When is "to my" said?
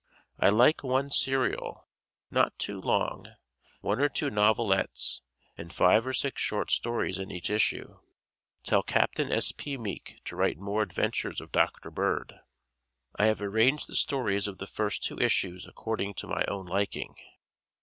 16.15-16.45